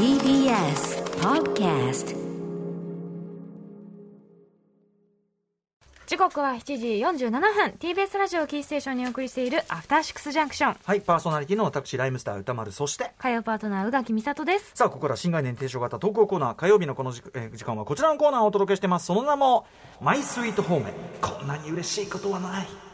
[0.00, 2.16] TBS Podcast
[6.06, 6.86] 時刻は7時
[7.26, 19.04] 47分 TBS ラジオキーステーションにお送りしているアフターシックスジャンクションはい、パーソナリティの私、ライムスター歌丸、そして、火曜パートナー宇垣美里ですさあ、ここから新概念提唱型投稿コーナー、火曜日のこの時,、えー時間はこちらのコーナーをお届けしてます。
[19.04, 19.66] その名も、
[20.00, 20.86] マイスイートホーム。
[21.20, 22.89] こんなに嬉しいことはない。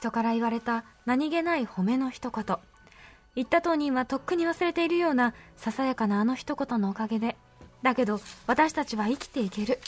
[0.00, 2.56] 人から言われた何気ない褒めの一言。
[3.36, 7.36] 言った当人はとっくに忘れているようなささやかなあの一言のおかげで。
[7.82, 9.78] だけど私たちは生きていける。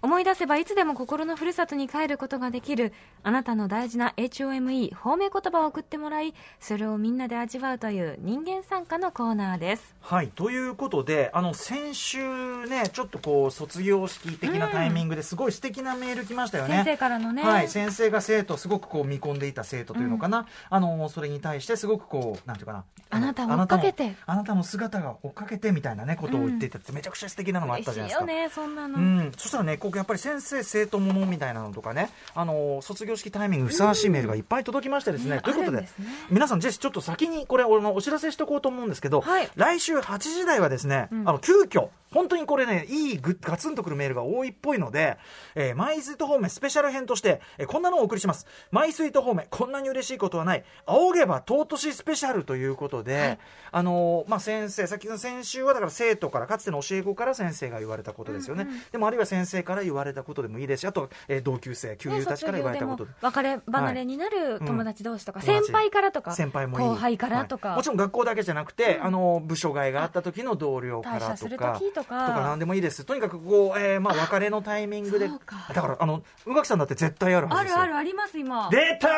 [0.00, 2.92] 思い出せばいつでも心のふるさとに帰ることができる
[3.24, 16.76] あなたの大事な HOME 褒め言葉を送ってもらいそれをみんなで味わうという人間参加のコーナーですはい、ということで、あの、先週ね、ちょっとこう、卒業式的なタイミングですごい素敵なメール来ましたよね。
[16.76, 20.46] 先生からのねはい、先生が生徒、すごくこう見込んでいた生徒というのかな。
[20.70, 22.84] あの、それに対してすごくこう、なんていうかな。
[23.10, 28.26] あなたを追っかけてあなたの姿が追っかけてみたいなね、ことを言っていたって、めちゃくちゃ素敵なのがあっ嬉たじゃないですか。
[28.26, 35.88] しいよねそんなの、うん、そしたらね、やっぱり先生、生徒ものみたいなのとかね、あの卒業式タイミングふさわしいメールがいっぱい届きましてですね、ねということでね。
[36.30, 39.48] 皆さん、ぜひちょっと先にこれ、俺のお知らせしておこうと思うんですけど、はい。
[39.54, 41.28] 来週8時台はですね、うん。
[41.28, 45.18] あの急遽本当にこれね、いいガツンとくるメールが多いっぽいので、
[45.54, 48.46] えーマイスイート方面スペシャル編として、えーこんなのをお送りします。
[48.70, 53.38] マイスイート方面、こんなに嬉しいことはない、仰げば尊しスペシャルということで、
[53.70, 58.66] あのーまあ、先生、さっきの先週はだから生徒から、かつての教え子から先生が言われたことですよね。
[58.90, 63.10] でもあるいは先生から言われたことでもいいですし、あと、えー同級生、旧友たちから言われたことで。
[63.20, 65.46] 別れ離れになる友達同士とか、うん。
[65.46, 66.86] 先輩からとか先輩もいい。
[66.86, 67.76] 後輩からとか、はい。
[67.78, 72.28] もちろん学校だけじゃなくて、あの部署外があった時の同僚からとか時とか。
[72.40, 73.04] 何でもいいです。
[73.04, 75.38] とにかくこう、えーまあ、別れのタイミングでだ
[75.82, 77.76] からあの宇垣さんだって絶対あるはずあですよ。
[77.78, 78.68] るあるあります今。
[78.70, 79.08] 出た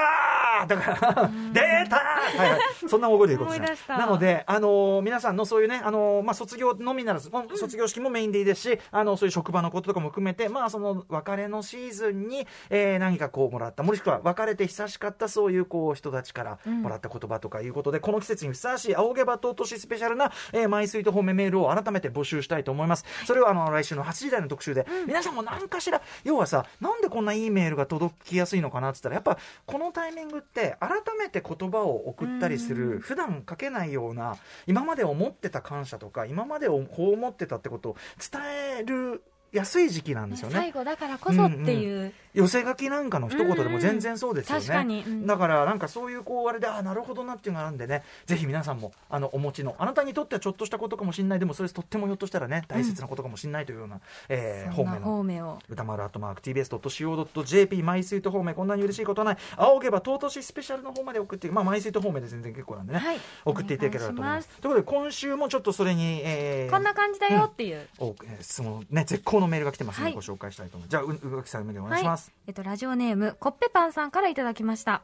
[0.64, 0.66] ー!
[0.66, 2.38] だから、出たー!
[2.38, 2.60] はいはい。
[2.88, 3.98] そんな大声で言うことですね思い出した。
[3.98, 23.04] なので、あのー皆さんのそういうね、あのーまあ、卒業のみならず、卒業式もメインでいいですし、あの、そういう職場のこととかも含めて、まあ、その、別れのシーズンに、えー何かこう、もらった、もしくは、別れて久しかった、そういう、こう、人たちからもらった言葉とかいうことで、この季節にふさわしい、仰げば尊しスペシャルな、えーマイスイート褒めメールを改めて募集したいと思います。
[23.26, 34.36] それを、あの、来週の8時台の特集で、皆さんも何かしら、要はさ、なんでこんないいメールが届きやすいのかなって言ったら、やっぱ、このタイミングって、改めて言葉を送ったりする、普段書けないような、
[34.66, 37.96] 今まで思ってた感謝とか、今までをこう思ってたってことを
[38.30, 38.40] 伝
[38.78, 39.22] える
[39.52, 40.54] やすい時期なんですよね。
[40.54, 44.64] 最後だからこそっていう、寄せ書きなんかの一言でも全然そうですよね。
[44.64, 45.26] 確かにうん。
[45.26, 49.74] だからなんかそういうこうあれでああなるほどなっていうのがあるんでねぜひ皆さんもあのお持ちの。
[49.78, 51.38] あなたにとってはちょっとしたことかもしれない。
[51.38, 55.06] でもそれとってもひょっとしたらね大切なことかもしれないというような、えーそんな方面の。
[55.06, 55.58] 方面を。
[55.68, 59.36] 歌丸アットマーク TBS.CO.JP マイスイート方面こんなに嬉しいことはない。
[59.56, 63.18] 仰げば尊しスペシャルの方まで送ってまあマイスイート方面で全然結構なんでね、はい。
[63.44, 64.48] 送っていただければと思います。
[64.48, 70.14] ということで今週もちょっとそれに、えーこんな感じだよっていう、おえーそのね絶好のメールが来てますので、はい。
[70.14, 70.90] ご紹介したいと思います。
[70.90, 75.02] じゃあううがきさんお願いします、えっと、ラジオネームコッペパンさんからいただきました。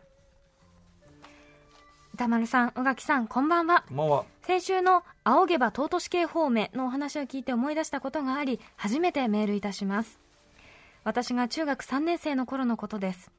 [2.14, 3.84] 歌丸さん宇垣さんこんばんは。
[3.90, 10.18] も先週の「仰げば尊し系方面」のお話を聞いて思い出したことがあり初めてメールいたします。
[11.04, 13.30] 私が中学3年生の頃のことです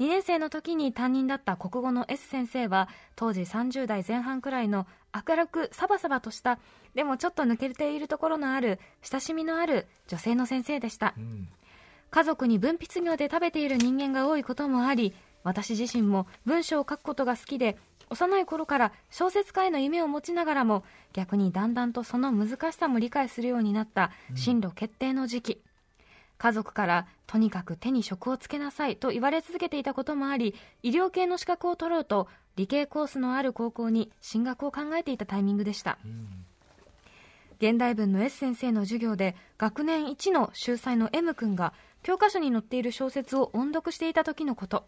[0.00, 4.86] 2年生の時に担任だった国語の S 先生は当時30代前半くらいの
[5.28, 6.58] 明るくサバサバとした
[6.94, 11.14] でもちょっと抜けているところのある親しみのある女性の先生でした。
[11.16, 11.48] う、うん。
[12.10, 17.76] 家族に分泌業で食べている人間が多いこともあり私自身も文章を書くことが好きで
[18.08, 25.62] 幼い頃から小説家への夢を持ちながらも逆にだんだんとその難しさも理解するようになった進路決定の時期、
[26.38, 35.98] 家族からとにかく手に職をつけなさいと言われ続けていたこともあり医療系の資格を取ろうと理系コースのある高校に進学を考えていたタイミングでした、
[37.58, 44.86] 現代文の S 先生の授業で学年一の秀才の M 君が教科書に載っている小説を音読していた時のこと。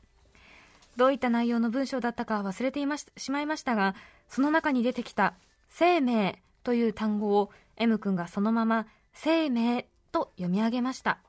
[0.96, 3.94] どういった内容の文章だったか忘れていまししまいましたが
[4.28, 5.34] その中に出てきた
[5.70, 11.20] 「生命」という単語を M 君がそのまま「生命」と読み上げました。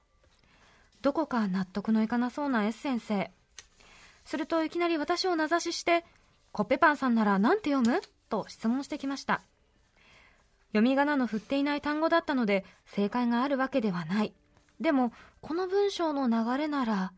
[1.01, 3.31] どこか納得のいかなそうな S 先生
[4.25, 6.05] するといきなり私を名指しして
[6.51, 9.41] 「コッペパンさんなら何て読む?」と質問してきました。
[10.71, 14.33] 読み仮名の振っていない単語だったので正解があるわけではない。
[14.79, 15.11] でも
[15.41, 17.11] この文章の流れなら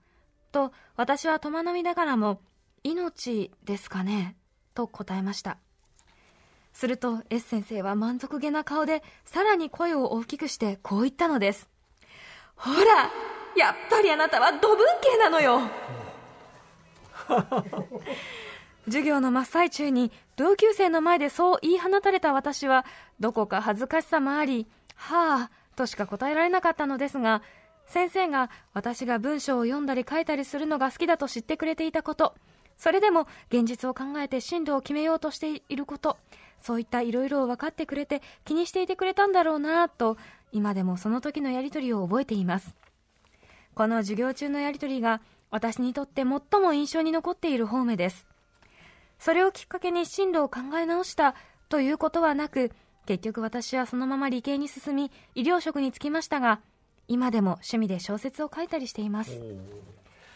[0.54, 2.42] と私は戸惑いながらも
[2.84, 4.38] 命ですかね？
[4.74, 5.58] と答えました。
[6.72, 11.68] すると S 先生は満足げな顔でさらに声を大きくしてこう言ったのです。
[12.56, 13.12] ほら
[13.56, 15.62] やっぱりあなたは土文系なのよ。
[18.86, 22.86] 授業の真っ最中に同級生の前でそう言い放たれた私は
[23.20, 27.42] どこか恥ずかしさもありはあとしか答えられなかったのですが
[27.86, 32.36] 先生が私が文章を読んだり書いたりするのが好きだと知ってくれていたこと
[32.78, 36.18] それでも現実を考えて進路を決めようとしていること
[36.58, 40.18] そういったいろいろを分かってくれて気にしていてくれたんだろうなと
[40.52, 42.76] 今でもその時のやり取りを覚えています。
[43.82, 48.28] この授業中のやり取りが私にとって最も印象に残っている方面です。
[49.18, 51.34] それをきっかけに進路を考え直した
[51.68, 52.72] ということはなく
[53.08, 56.62] 結局私はそのまま理系に進み医療職に就きましたが
[57.08, 59.42] 今でも趣味で小説を書いたりしています。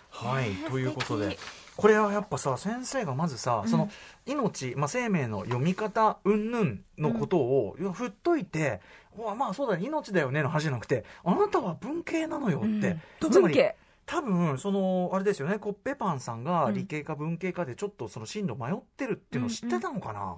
[0.09, 1.37] はい、ということで
[1.77, 3.89] これはやっぱさ先生がまずさ、その
[4.25, 8.79] 命、まあ、生命の読み方云々のことを、いや振っといて
[9.17, 13.31] うわまあそうだね命だよねの話じゃなくてあなたは文系なのよって、うん。
[13.31, 13.75] つまり文系。
[14.05, 16.73] 多分そのあれですよねコッペパンさんがうん。
[16.75, 20.37] 理系か文系かでちょっとその進路迷ってるっていうのを知ってたのかな、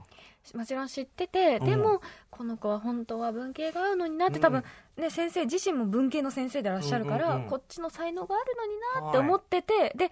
[0.57, 1.65] もちろん知ってて、うん。
[1.65, 4.63] でもこの子は本当は文系が合うのになって多分、
[4.95, 10.11] ね、先生自身も文系の先生でいらっしゃるから、うんうんうんこっちの才能があるのになって思ってて、で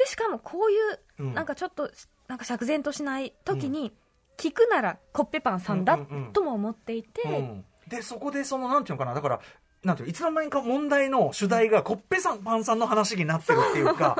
[0.00, 1.34] でしかもこういううん。
[1.34, 1.90] なんかちょっと
[2.26, 3.92] なんか釈然としない時に、
[4.38, 6.32] 聞くならコッペパンさんだうんうんうん。
[6.32, 7.64] とも思っていて、うん。
[7.86, 9.40] でそこでそのなんていうのかなだから
[9.84, 14.16] なんていうのいつの間にか問題の主題がコッペさんパンさんの話になってるっていうか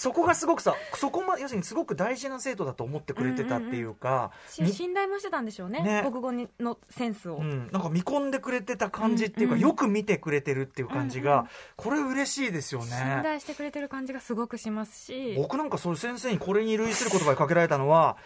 [0.00, 6.00] そこがすごくさそこま要するにすごく大事な生徒だと思ってくれてたっていうか、しみ信頼もしてたんでしょうねね。
[6.02, 13.20] 国語にのセンスを、うん、なんか見込んでくれてた感じっていうか、うんうんよく見てくれてるっていう感じが、うんうんこれ嬉しいですよ信ね。
[13.22, 15.34] 頼してくれてる感じがすごくしますし。
[15.36, 18.16] 僕なんかそういう先生にこれに類する言葉でかけられたのは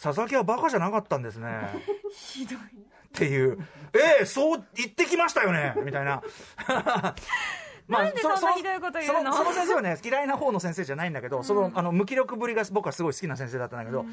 [0.00, 1.48] 佐々木はバカじゃなかったんですね。
[2.12, 2.58] ひどい。
[2.58, 2.60] っ
[3.14, 3.58] ていう、
[3.94, 5.74] ええそう言ってきましたよね。
[5.84, 6.22] みたいな。
[7.88, 9.32] まなんでそんなひどいこと言うの？
[9.32, 14.04] そその先生はね嫌いな方の先生じゃないんだけど、そのあの無気力ぶりが僕はすごい好きな先生だったんだけど、へ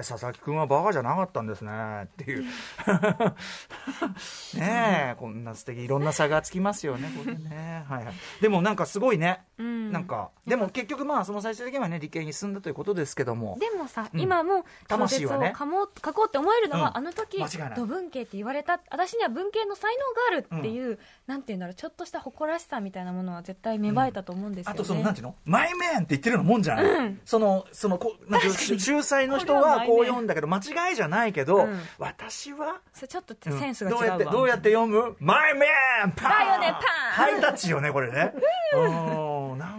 [0.00, 1.70] え佐々木君はバカじゃなかったんですね
[2.04, 2.44] っていう。
[4.58, 13.56] ねえこんな素敵いろんな差がつきますよねこれね、はいはい、でもなんかすごいね、うんなんかでも結局まあその最終的にはね理系に進んだということですけども。
[13.58, 14.20] でもさ、うん。
[14.20, 15.54] 今も小説を魂はね。
[15.58, 19.94] 書もう書こうって思えるのは、うんあの時土文系って言われた私には文系の才
[20.30, 25.34] 能があるっていう、なんていうんだろうちょっとした誇らしさみたいなものは絶対芽生えたと思うんですよね、あとそのなんていうの？
[25.44, 27.20] マイメンって言ってるようなもんじゃない、うん。
[27.24, 28.58] そのそのこなんていうの？
[28.58, 31.80] し秀才の人はこう読んだけど間違いじゃないけど、うん。
[31.98, 35.16] 私はちょっとセンスが違うわ、どうやってどうやって読む？
[35.20, 35.66] マイメ
[36.06, 36.30] ンパン！
[36.30, 36.82] だよねパン！
[37.28, 38.32] ハイタッチよねこれね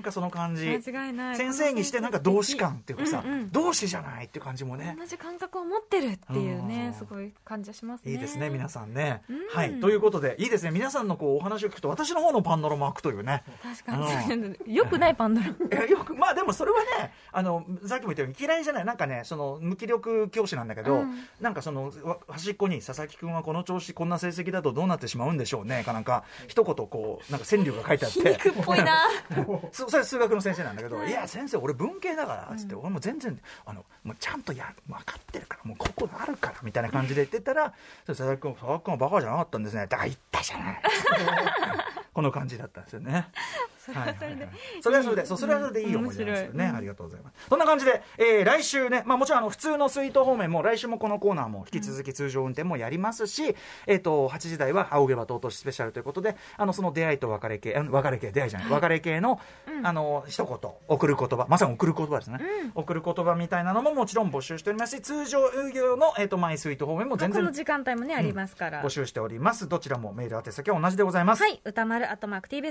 [0.07, 0.65] かその感じ。
[0.67, 1.35] 間違いない。
[1.35, 3.51] 先生にしてなんか同志感っていうかさ、うんうん。
[3.51, 4.95] 同志じゃないっていう感じもね。
[4.97, 8.11] 同じ感覚を持ってるっていううんねすごい感じがしますね。
[8.11, 9.47] いいですね皆さんね、うん。
[9.49, 9.79] はい。
[9.79, 10.71] ということでいいですね。
[10.71, 13.43] 皆さんのこうお話を聞くと私の方のパンドラも開くというね。
[13.61, 15.47] 確かに、よくないパンドラ。
[15.85, 18.85] よくまあでもそれはねあのさっきも言ったように嫌いじゃない。
[18.85, 21.23] なんかねその無気力教師なんだけど、うん。
[21.41, 28.19] なんかそのわ端っこに佐々木君はこの調子こんな成績だとどうなってしまうんでしょうねかなんか一言こうなんか川柳が書いてあって。
[28.19, 29.07] 皮肉っぽいな。
[29.71, 31.11] そそれ数学の先生なんだけど「い。
[31.11, 37.73] や先生俺文系だから」っつって、俺も全然あのもうちゃんとや分かってるからもうここあるからみたいな感じで言ってたら
[38.05, 40.81] 「佐々木君佐々木君はバカじゃなかったんですね」だ言ったじゃない。
[42.13, 43.27] この感じだったんですよね。
[43.93, 44.49] それはそれで、
[44.81, 46.63] それはそれで、そうそれはそれでいい思い出なんですよね。
[46.63, 47.49] 面白いありがとうございます。
[47.49, 59.39] そんな感じで、えー来週ね、まあもちろんあの普通のスイート方面も来週もこのコーナーも引き続き通常運転もやりますし、えっ、と、8時台は青毛羽尊しスペシャルということで、あの、その出会いと別れ系、別れ系、出会いじゃない、別れ系の、
[59.83, 62.39] あの、一言、送る言葉、まさに送る言葉ですね。
[62.75, 69.67] 送る言葉みたいなのももちろん募集しておりますし、通常営業の、えっ、と、マイスイート方面も全然この時間帯もね、ありますから募集しております。
[69.67, 71.43] どちらもメール宛先は同じでございます。
[71.43, 72.61] はい、歌丸アットマーク T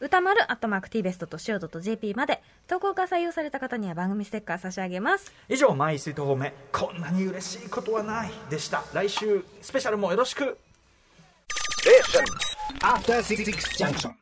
[0.00, 5.32] 歌丸アットマーク T ベストとしお .jp まで、投稿が採用された方には番組ステッカー差し上げます。
[5.48, 10.58] 以上マイスイート方面こんなに嬉しいことはないでした来週スペシャルもよろしく
[12.82, 13.44] After Six
[13.78, 14.14] Junction.